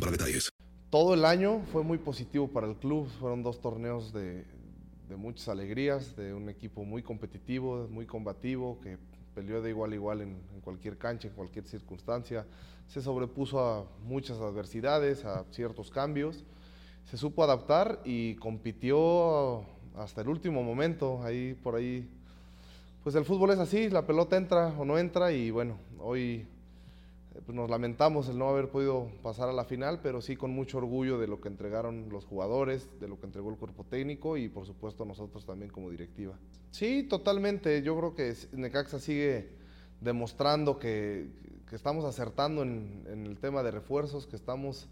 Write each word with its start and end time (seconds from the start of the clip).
para 0.00 0.12
detalles. 0.12 0.50
Todo 0.90 1.14
el 1.14 1.24
año 1.24 1.62
fue 1.72 1.82
muy 1.82 1.98
positivo 1.98 2.48
para 2.48 2.66
el 2.66 2.76
club. 2.76 3.08
Fueron 3.20 3.42
dos 3.42 3.60
torneos 3.60 4.12
de, 4.12 4.44
de 5.08 5.16
muchas 5.16 5.48
alegrías, 5.48 6.16
de 6.16 6.34
un 6.34 6.48
equipo 6.48 6.84
muy 6.84 7.02
competitivo, 7.02 7.88
muy 7.90 8.06
combativo, 8.06 8.80
que 8.80 8.98
peleó 9.34 9.60
de 9.60 9.70
igual 9.70 9.92
a 9.92 9.94
igual 9.94 10.22
en, 10.22 10.36
cualquier 10.62 10.96
cancha, 10.96 11.28
en 11.28 11.34
cualquier 11.34 11.66
circunstancia. 11.66 12.46
Se 12.88 13.00
sobrepuso 13.02 13.60
a 13.60 13.84
muchas 14.04 14.38
adversidades, 14.38 15.24
a 15.24 15.44
ciertos 15.50 15.90
cambios. 15.90 16.44
Se 17.04 17.16
supo 17.16 17.44
adaptar 17.44 18.00
y 18.04 18.34
compitió 18.36 19.64
hasta 19.96 20.22
el 20.22 20.28
último 20.28 20.62
momento. 20.62 21.22
Ahí 21.22 21.54
por 21.62 21.76
ahí, 21.76 22.08
pues 23.04 23.14
el 23.14 23.24
fútbol 23.24 23.50
es 23.50 23.58
así, 23.58 23.90
la 23.90 24.06
pelota 24.06 24.36
entra 24.36 24.74
o 24.78 24.84
no 24.84 24.98
entra 24.98 25.30
y 25.32 25.50
bueno, 25.50 25.78
hoy 25.98 26.46
pues 27.44 27.54
nos 27.54 27.68
lamentamos 27.68 28.28
el 28.28 28.38
no 28.38 28.48
haber 28.48 28.70
podido 28.70 29.10
pasar 29.22 29.48
a 29.48 29.52
la 29.52 29.64
final, 29.64 30.00
pero 30.02 30.20
sí 30.20 30.36
con 30.36 30.52
mucho 30.52 30.78
orgullo 30.78 31.18
de 31.18 31.26
lo 31.26 31.40
que 31.40 31.48
entregaron 31.48 32.08
los 32.10 32.24
jugadores, 32.24 32.88
de 33.00 33.08
lo 33.08 33.18
que 33.18 33.26
entregó 33.26 33.50
el 33.50 33.56
cuerpo 33.56 33.84
técnico 33.84 34.36
y 34.36 34.48
por 34.48 34.66
supuesto 34.66 35.04
nosotros 35.04 35.44
también 35.44 35.70
como 35.70 35.90
directiva. 35.90 36.34
Sí, 36.70 37.02
totalmente. 37.02 37.82
Yo 37.82 37.96
creo 37.96 38.14
que 38.14 38.34
Necaxa 38.52 38.98
sigue 38.98 39.50
demostrando 40.00 40.78
que, 40.78 41.28
estamos 41.72 42.04
acertando 42.04 42.62
en, 42.62 43.04
en, 43.08 43.26
el 43.26 43.38
tema 43.38 43.62
de 43.62 43.70
refuerzos, 43.70 44.26
que 44.26 44.36
estamos 44.36 44.88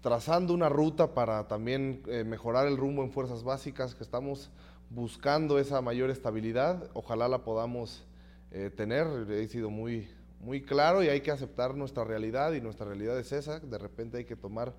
trazando 0.00 0.54
una 0.54 0.68
ruta 0.68 1.14
para 1.14 1.46
también 1.46 2.02
eh, 2.08 2.24
mejorar 2.24 2.66
el 2.66 2.76
rumbo 2.76 3.02
en 3.02 3.12
fuerzas 3.12 3.44
básicas, 3.44 3.94
que 3.94 4.02
estamos 4.02 4.50
buscando 4.88 5.58
esa 5.58 5.80
mayor 5.82 6.10
estabilidad. 6.10 6.90
Ojalá 6.94 7.28
la 7.28 7.44
podamos 7.44 8.04
eh, 8.50 8.70
tener. 8.74 9.30
He 9.30 9.46
sido 9.46 9.70
muy 9.70 10.08
muy 10.40 10.62
claro 10.62 11.02
y 11.02 11.08
hay 11.08 11.20
que 11.20 11.30
aceptar 11.30 11.74
nuestra 11.74 12.04
realidad 12.04 12.52
y 12.52 12.60
nuestra 12.60 12.86
realidad 12.86 13.18
es 13.18 13.32
esa. 13.32 13.60
De 13.60 13.78
repente 13.78 14.18
hay 14.18 14.24
que 14.24 14.36
tomar 14.36 14.74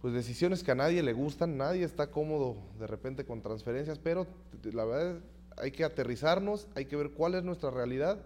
pues 0.00 0.12
decisiones 0.12 0.62
que 0.62 0.70
a 0.70 0.74
nadie 0.74 1.02
le 1.02 1.12
gustan, 1.12 1.56
nadie 1.56 1.84
está 1.84 2.10
cómodo 2.10 2.56
de 2.78 2.86
repente 2.86 3.24
con 3.24 3.40
transferencias, 3.40 3.98
pero 3.98 4.26
la 4.62 4.84
verdad 4.84 5.20
hay 5.56 5.70
que 5.70 5.84
aterrizarnos, 5.84 6.68
hay 6.74 6.86
que 6.86 6.96
ver 6.96 7.10
cuál 7.12 7.34
es 7.34 7.44
nuestra 7.44 7.70
realidad 7.70 8.18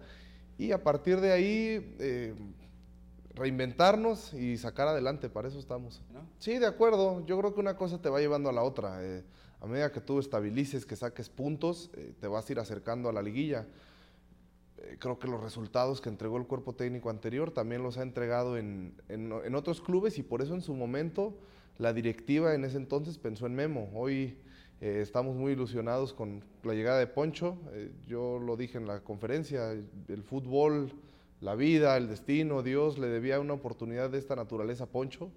y 0.57 0.71
a 0.71 0.83
partir 0.83 1.21
de 1.21 1.31
ahí 1.31 1.95
eh, 1.99 2.33
reinventarnos 3.33 4.33
y 4.33 4.57
sacar 4.57 4.87
adelante, 4.87 5.29
para 5.29 5.47
eso 5.47 5.59
estamos. 5.59 6.01
¿No? 6.13 6.21
Sí, 6.39 6.57
de 6.57 6.65
acuerdo, 6.65 7.25
yo 7.25 7.39
creo 7.39 7.53
que 7.53 7.61
una 7.61 7.77
cosa 7.77 8.01
te 8.01 8.09
va 8.09 8.19
llevando 8.19 8.49
a 8.49 8.53
la 8.53 8.63
otra. 8.63 9.01
Eh, 9.01 9.23
a 9.61 9.65
medida 9.65 9.91
que 9.91 10.01
tú 10.01 10.19
estabilices, 10.19 10.85
que 10.85 10.95
saques 10.95 11.29
puntos, 11.29 11.89
eh, 11.93 12.13
te 12.19 12.27
vas 12.27 12.49
a 12.49 12.51
ir 12.51 12.59
acercando 12.59 13.09
a 13.09 13.13
la 13.13 13.21
liguilla 13.21 13.65
creo 14.99 15.19
que 15.19 15.27
los 15.27 15.41
resultados 15.41 16.01
que 16.01 16.09
entregó 16.09 16.37
el 16.37 16.45
cuerpo 16.45 16.73
técnico 16.73 17.09
anterior 17.09 17.51
también 17.51 17.83
los 17.83 17.97
ha 17.97 18.03
entregado 18.03 18.57
en, 18.57 18.93
en, 19.07 19.31
en, 19.31 19.55
otros 19.55 19.81
clubes 19.81 20.17
y 20.17 20.23
por 20.23 20.41
eso 20.41 20.53
en 20.55 20.61
su 20.61 20.73
momento 20.73 21.35
la 21.77 21.93
directiva 21.93 22.53
en 22.53 22.65
ese 22.65 22.77
entonces 22.77 23.17
pensó 23.17 23.45
en 23.45 23.55
Memo. 23.55 23.89
Hoy 23.93 24.37
eh, 24.81 24.99
estamos 25.01 25.35
muy 25.35 25.53
ilusionados 25.53 26.13
con 26.13 26.43
la 26.63 26.73
llegada 26.73 26.99
de 26.99 27.07
Poncho. 27.07 27.57
Eh, 27.73 27.91
yo 28.07 28.39
lo 28.39 28.55
dije 28.55 28.77
en 28.77 28.87
la 28.87 29.01
conferencia, 29.01 29.71
el 29.71 30.23
fútbol, 30.23 30.93
la 31.41 31.55
vida, 31.55 31.97
el 31.97 32.07
destino, 32.07 32.63
Dios 32.63 32.97
le 32.97 33.07
debía 33.07 33.39
una 33.39 33.53
oportunidad 33.53 34.09
de 34.09 34.17
esta 34.17 34.35
naturaleza 34.35 34.85
a 34.85 34.87
Poncho. 34.87 35.31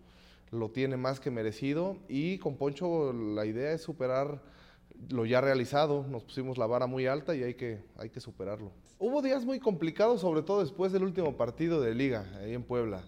Lo 0.50 0.70
tiene 0.70 0.96
más 0.96 1.18
que 1.18 1.30
merecido 1.30 1.96
y 2.08 2.38
con 2.38 2.56
Poncho 2.56 3.12
la 3.12 3.46
idea 3.46 3.72
es 3.72 3.82
superar 3.82 4.40
lo 5.08 5.26
ya 5.26 5.40
realizado, 5.40 6.06
nos 6.08 6.24
pusimos 6.24 6.58
la 6.58 6.66
vara 6.66 6.86
muy 6.86 7.06
alta 7.06 7.34
y 7.34 7.42
hay 7.42 7.54
que, 7.54 7.84
hay 7.96 8.10
que 8.10 8.20
superarlo. 8.20 8.72
Hubo 8.98 9.22
días 9.22 9.44
muy 9.44 9.58
complicados, 9.58 10.20
sobre 10.20 10.42
todo 10.42 10.60
después 10.60 10.92
del 10.92 11.02
último 11.02 11.36
partido 11.36 11.80
de 11.80 11.94
liga, 11.94 12.26
ahí 12.40 12.54
en 12.54 12.62
Puebla, 12.62 13.02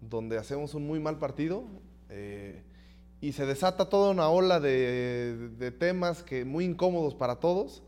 donde 0.00 0.38
hacemos 0.38 0.74
un 0.74 0.86
muy 0.86 1.00
mal 1.00 1.18
partido 1.18 1.64
eh, 2.10 2.62
y 3.20 3.32
se 3.32 3.46
desata 3.46 3.88
toda 3.88 4.10
una 4.10 4.28
ola 4.28 4.60
de, 4.60 5.74
temas 5.78 6.22
que 6.22 6.44
muy 6.44 6.64
incómodos 6.64 7.14
para 7.14 7.36
todos. 7.36 7.82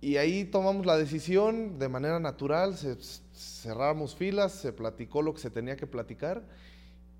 Y 0.00 0.16
ahí 0.16 0.44
tomamos 0.46 0.86
la 0.86 0.96
decisión 0.96 1.78
de 1.78 1.90
manera 1.90 2.20
natural, 2.20 2.74
se, 2.74 2.96
cerramos 3.34 4.16
filas, 4.16 4.52
se 4.52 4.72
platicó 4.72 5.20
lo 5.20 5.34
que 5.34 5.40
se 5.40 5.50
tenía 5.50 5.76
que 5.76 5.86
platicar 5.86 6.42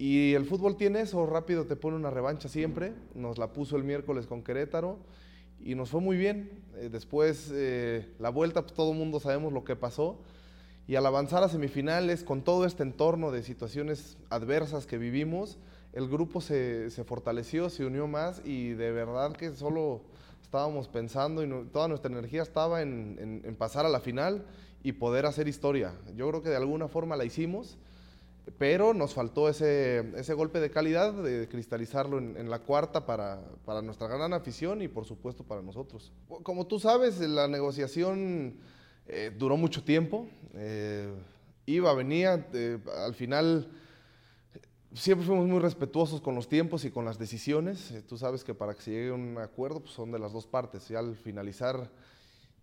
y 0.00 0.33
el 0.33 0.47
fútbol 0.47 0.78
tiene 0.78 1.03
eso, 1.03 1.27
rápido 1.27 1.66
te 1.66 1.77
pone 1.77 1.94
una 1.94 2.09
revancha 2.09 2.49
siempre. 2.49 2.94
Nos 3.15 3.37
la 3.37 3.53
puso 3.53 3.77
el 3.77 3.84
miércoles 3.84 4.27
con 4.27 4.43
Querétaro 4.43 4.97
y 5.62 5.75
nos 5.75 5.91
fue 5.91 6.00
muy 6.00 6.16
bien. 6.16 6.62
Eh, 6.77 6.88
después, 6.91 7.50
eh, 7.53 8.09
la 8.19 8.31
vuelta, 8.31 8.62
pues 8.62 8.72
todo 8.72 8.93
el 8.93 8.97
mundo 8.97 9.21
sabemos 9.21 9.53
lo 9.53 9.62
que 9.62 9.77
pasó. 9.77 10.19
Y 10.87 10.94
al 10.97 11.05
avanzar 11.05 11.43
a 11.43 11.50
semifinales, 11.50 12.25
con 12.25 12.41
todo 12.41 12.65
este 12.65 12.83
entorno 12.83 13.31
de 13.31 13.43
situaciones 13.43 14.16
adversas 14.31 14.87
que 14.87 14.97
vivimos, 14.97 15.59
el 15.92 16.09
grupo 16.09 16.41
se, 16.41 16.89
se 16.89 17.04
fortaleció, 17.04 17.69
se 17.69 17.84
unió 17.84 18.07
más 18.07 18.41
y 18.42 18.71
de 18.71 18.92
verdad 18.92 19.34
que 19.36 19.54
solo 19.54 20.01
estábamos 20.41 20.89
pensando 20.89 21.45
y 21.45 21.66
toda 21.71 21.89
nuestra 21.89 22.10
energía 22.10 22.41
estaba 22.41 22.80
en, 22.80 23.42
en 23.45 23.54
pasar 23.54 23.84
a 23.84 23.91
la 23.91 24.01
final 24.01 24.47
y 24.83 24.92
poder 24.92 25.27
hacer 25.27 25.47
historia. 25.47 25.92
Yo 26.16 26.27
creo 26.30 26.41
que 26.41 26.48
de 26.48 26.57
alguna 26.57 26.89
forma 26.89 27.16
la 27.16 27.27
hicimos 27.27 27.77
pero 28.59 28.95
nos 28.95 29.15
faltó 29.15 29.48
ese, 29.48 30.13
ese, 30.16 30.34
golpe 30.34 30.60
de 30.60 30.71
calidad 30.71 31.13
de 31.13 31.48
cristalizarlo 31.48 32.19
en, 32.19 32.37
en 32.37 32.51
la 32.51 32.60
cuarta 32.60 33.07
para, 33.07 33.41
para, 33.65 33.83
nuestra 33.83 34.09
gran 34.09 34.33
afición 34.33 34.83
y 34.83 34.89
por 34.89 35.04
supuesto 35.04 35.45
para 35.45 35.63
nosotros. 35.63 36.13
Como 36.42 36.66
tú 36.66 36.78
sabes, 36.78 37.21
la 37.21 37.48
negociación 37.48 38.59
eh, 39.13 39.33
duró 39.37 39.57
mucho 39.57 39.83
tiempo, 39.83 40.28
eh, 40.54 41.13
iba, 41.66 41.92
venía, 41.95 42.47
eh, 42.53 42.78
al 43.04 43.15
final 43.15 43.69
siempre 44.95 45.27
fuimos 45.27 45.48
muy 45.48 45.59
respetuosos 45.59 46.21
con 46.21 46.36
los 46.36 46.48
tiempos 46.48 46.84
y 46.84 46.91
con 46.91 47.04
las 47.04 47.19
decisiones. 47.19 47.93
tú 48.09 48.16
sabes 48.16 48.45
que 48.45 48.54
para 48.54 48.75
que 48.75 48.83
se 48.83 48.91
llegue 48.93 49.10
a 49.10 49.15
un 49.15 49.39
acuerdo 49.39 49.81
pues 49.81 49.93
son 49.95 50.13
de 50.13 50.21
las 50.21 50.33
dos 50.33 50.47
partes. 50.47 50.89
Y 50.91 50.95
al 50.95 51.16
finalizar 51.16 51.91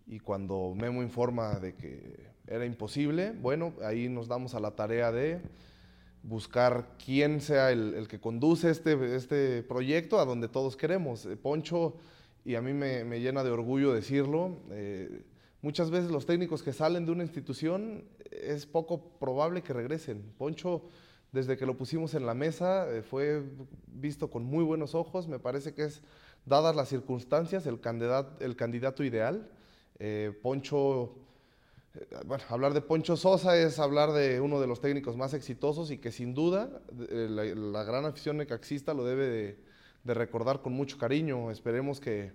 y 0.08 0.20
cuando 0.20 0.74
Memo 0.74 1.02
informa 1.02 1.58
de 1.60 1.74
que 1.74 2.28
era 2.46 2.64
imposible, 2.64 3.32
bueno, 3.32 3.74
ahí 3.84 4.08
nos 4.08 4.26
damos 4.26 4.54
a 4.54 4.60
la 4.60 4.70
tarea 4.70 5.12
de 5.12 5.40
buscar 6.22 6.96
quién 7.04 7.40
sea 7.40 7.70
el, 7.70 8.08
que 8.08 8.18
conduce 8.18 8.70
este, 8.70 9.14
este 9.14 9.62
proyecto 9.62 10.18
a 10.18 10.24
donde 10.24 10.48
todos 10.48 10.76
queremos. 10.76 11.26
Eh, 11.26 11.36
Poncho, 11.36 11.96
y 12.44 12.54
a 12.54 12.62
mí 12.62 12.72
me, 12.72 13.20
llena 13.20 13.44
de 13.44 13.50
orgullo 13.50 13.92
decirlo, 13.92 14.56
eh, 14.70 15.24
muchas 15.60 15.90
veces 15.90 16.10
los 16.10 16.24
técnicos 16.24 16.62
que 16.62 16.72
salen 16.72 17.04
de 17.04 17.12
una 17.12 17.22
institución 17.22 18.04
es 18.30 18.64
poco 18.64 19.10
probable 19.18 19.62
que 19.62 19.74
regresen. 19.74 20.22
Poncho, 20.38 20.84
desde 21.32 21.58
que 21.58 21.66
lo 21.66 21.76
pusimos 21.76 22.14
en 22.14 22.24
la 22.24 22.32
mesa, 22.32 22.86
fue 23.10 23.42
visto 23.86 24.30
con 24.30 24.44
muy 24.44 24.64
buenos 24.64 24.94
ojos, 24.94 25.28
me 25.28 25.38
parece 25.38 25.74
que 25.74 25.84
es, 25.84 26.00
dadas 26.46 26.74
las 26.74 26.88
circunstancias, 26.88 27.66
el 27.66 27.80
candidato, 27.80 28.42
el 28.42 28.56
candidato 28.56 29.04
ideal. 29.04 29.50
Poncho 30.42 31.14
bueno, 32.26 32.44
hablar 32.48 32.74
de 32.74 32.80
Poncho 32.80 33.16
Sosa 33.16 33.56
es 33.56 33.78
hablar 33.78 34.12
de 34.12 34.40
uno 34.40 34.60
de 34.60 34.66
los 34.66 34.80
técnicos 34.80 35.16
más 35.16 35.34
exitosos 35.34 35.90
y 35.90 35.98
que 35.98 36.12
sin 36.12 36.34
duda 36.34 36.70
eh, 37.08 37.26
la, 37.28 37.82
gran 37.82 38.04
afición 38.04 38.36
necaxista 38.36 38.94
lo 38.94 39.04
debe 39.04 39.58
de, 40.04 40.14
recordar 40.14 40.62
con 40.62 40.72
mucho 40.72 40.96
cariño. 40.96 41.50
Esperemos 41.50 42.00
que 42.00 42.32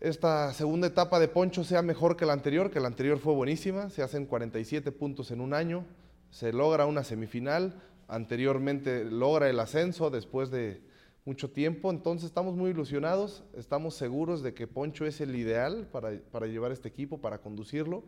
esta 0.00 0.52
segunda 0.52 0.86
etapa 0.86 1.18
de 1.18 1.28
Poncho 1.28 1.64
sea 1.64 1.82
mejor 1.82 2.16
que 2.16 2.26
la 2.26 2.34
anterior, 2.34 2.70
que 2.70 2.78
la 2.78 2.86
anterior 2.86 3.18
fue 3.18 3.34
buenísima, 3.34 3.90
se 3.90 4.02
hacen 4.02 4.26
47 4.26 4.92
puntos 4.92 5.30
en 5.30 5.40
un 5.40 5.54
año, 5.54 5.84
se 6.30 6.52
logra 6.52 6.86
una 6.86 7.02
semifinal, 7.02 7.82
anteriormente 8.06 9.04
logra 9.04 9.48
el 9.48 9.58
ascenso 9.58 10.10
después 10.10 10.50
de 10.50 10.82
mucho 11.26 11.50
tiempo, 11.50 11.90
entonces 11.90 12.26
estamos 12.26 12.54
muy 12.54 12.70
ilusionados, 12.70 13.42
estamos 13.56 13.94
seguros 13.94 14.42
de 14.42 14.54
que 14.54 14.68
Poncho 14.68 15.04
es 15.04 15.20
el 15.20 15.34
ideal 15.34 15.88
para, 15.90 16.18
para 16.30 16.46
llevar 16.46 16.70
este 16.70 16.88
equipo, 16.88 17.18
para 17.20 17.38
conducirlo 17.38 18.04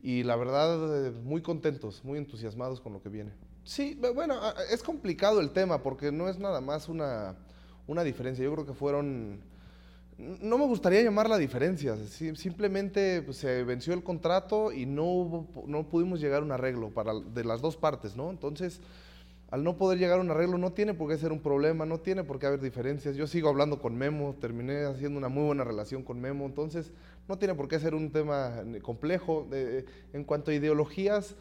y 0.00 0.22
la 0.22 0.36
verdad 0.36 1.06
eh, 1.06 1.10
muy 1.10 1.42
contentos, 1.42 2.04
muy 2.04 2.18
entusiasmados 2.18 2.80
con 2.80 2.92
lo 2.92 3.02
que 3.02 3.08
viene. 3.08 3.32
Sí, 3.64 3.98
bueno, 4.14 4.40
es 4.70 4.82
complicado 4.82 5.40
el 5.40 5.50
tema 5.50 5.82
porque 5.82 6.12
no 6.12 6.28
es 6.28 6.38
nada 6.38 6.60
más 6.60 6.88
una, 6.88 7.36
una 7.86 8.04
diferencia, 8.04 8.44
yo 8.44 8.52
creo 8.52 8.66
que 8.66 8.74
fueron... 8.74 9.40
No 10.18 10.56
me 10.56 10.66
gustaría 10.66 11.02
llamar 11.02 11.28
la 11.28 11.38
diferencia, 11.38 11.96
simplemente 12.36 13.22
pues, 13.22 13.38
se 13.38 13.64
venció 13.64 13.92
el 13.92 14.04
contrato 14.04 14.70
y 14.70 14.86
no, 14.86 15.48
no 15.66 15.88
pudimos 15.88 16.20
llegar 16.20 16.42
a 16.42 16.44
un 16.44 16.52
arreglo 16.52 16.90
para, 16.90 17.12
de 17.18 17.44
las 17.44 17.60
dos 17.60 17.76
partes, 17.76 18.14
¿no? 18.14 18.30
Entonces, 18.30 18.80
al 19.52 19.64
no 19.64 19.76
poder 19.76 19.98
llegar 19.98 20.18
a 20.18 20.22
un 20.22 20.30
arreglo 20.30 20.56
no 20.56 20.72
tiene 20.72 20.94
por 20.94 21.10
qué 21.10 21.18
ser 21.18 21.30
un 21.30 21.40
problema, 21.40 21.84
no 21.84 21.98
tiene 21.98 22.24
por 22.24 22.38
qué 22.38 22.46
haber 22.46 22.62
diferencias. 22.62 23.16
Yo 23.16 23.26
sigo 23.26 23.50
hablando 23.50 23.82
con 23.82 23.94
Memo, 23.94 24.34
terminé 24.40 24.86
haciendo 24.86 25.18
una 25.18 25.28
muy 25.28 25.44
buena 25.44 25.62
relación 25.62 26.02
con 26.02 26.18
Memo, 26.18 26.46
entonces 26.46 26.90
no 27.28 27.36
tiene 27.36 27.54
por 27.54 27.68
qué 27.68 27.78
ser 27.78 27.94
un 27.94 28.10
tema 28.10 28.64
complejo. 28.80 29.46
en 29.52 30.24
cuanto 30.24 30.50
a 30.50 30.54
ideologías, 30.54 31.34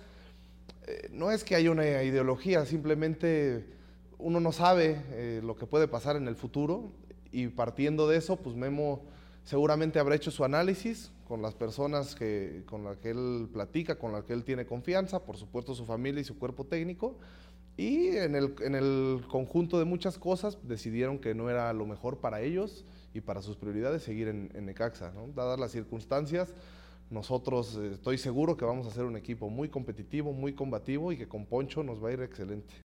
eh, 0.87 1.07
no 1.13 1.31
es 1.31 1.45
que 1.45 1.55
haya 1.55 1.71
una 1.71 2.03
ideología, 2.03 2.65
simplemente 2.65 3.65
uno 4.17 4.41
no 4.41 4.51
sabe 4.51 5.01
eh, 5.11 5.39
lo 5.41 5.55
que 5.55 5.65
puede 5.65 5.87
pasar 5.87 6.17
en 6.17 6.27
el 6.27 6.35
futuro 6.35 6.91
y 7.31 7.47
partiendo 7.47 8.09
de 8.09 8.17
eso, 8.17 8.35
pues 8.35 8.57
Memo 8.57 9.03
seguramente 9.45 9.99
habrá 9.99 10.15
hecho 10.15 10.31
su 10.31 10.43
análisis 10.43 11.13
con 11.29 11.41
las 11.41 11.53
personas 11.53 12.13
que, 12.13 12.63
con 12.65 12.83
las 12.83 12.97
que 12.97 13.11
él 13.11 13.47
platica, 13.53 13.97
con 13.97 14.11
las 14.11 14.25
que 14.25 14.33
él 14.33 14.43
tiene 14.43 14.65
confianza, 14.65 15.23
por 15.23 15.37
supuesto 15.37 15.73
su 15.73 15.85
familia 15.85 16.19
y 16.19 16.25
su 16.25 16.37
cuerpo 16.37 16.65
técnico 16.65 17.15
y 17.77 18.15
en 18.17 18.35
el, 18.35 18.55
en 18.61 18.75
el, 18.75 19.23
conjunto 19.29 19.79
de 19.79 19.85
muchas 19.85 20.17
cosas 20.17 20.57
decidieron 20.63 21.19
que 21.19 21.33
no 21.33 21.49
era 21.49 21.71
lo 21.73 21.85
mejor 21.85 22.19
para 22.19 22.41
ellos 22.41 22.85
y 23.13 23.21
para 23.21 23.41
sus 23.41 23.57
prioridades 23.57 24.03
seguir 24.03 24.27
en, 24.27 24.51
en 24.53 24.65
Necaxa. 24.65 25.13
Dadas 25.33 25.59
las 25.59 25.71
circunstancias, 25.71 26.53
nosotros 27.09 27.77
eh, 27.77 27.91
estoy 27.93 28.17
seguro 28.17 28.55
que 28.57 28.65
vamos 28.65 28.87
a 28.87 28.91
ser 28.91 29.05
un 29.05 29.17
equipo 29.17 29.49
muy 29.49 29.69
competitivo, 29.69 30.33
muy 30.33 30.53
combativo 30.53 31.11
y 31.11 31.17
que 31.17 31.27
con 31.27 31.45
Poncho 31.45 31.83
nos 31.83 32.03
va 32.03 32.09
a 32.09 32.13
ir 32.13 32.21
excelente. 32.21 32.81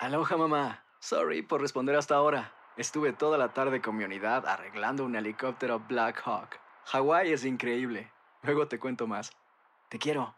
Aloha 0.00 0.36
mamá, 0.36 0.84
sorry 1.00 1.42
por 1.42 1.60
responder 1.60 1.96
hasta 1.96 2.14
ahora. 2.14 2.52
Estuve 2.76 3.12
toda 3.12 3.38
la 3.38 3.52
tarde 3.52 3.80
con 3.80 3.96
mi 3.96 4.04
unidad 4.04 4.46
arreglando 4.46 5.04
un 5.04 5.16
helicóptero 5.16 5.82
Black 5.88 6.22
Hawk. 6.24 6.60
Hawái 6.86 7.32
es 7.32 7.44
increíble. 7.44 8.10
Luego 8.42 8.68
te 8.68 8.78
cuento 8.78 9.06
más. 9.06 9.32
Te 9.88 9.98
quiero. 9.98 10.37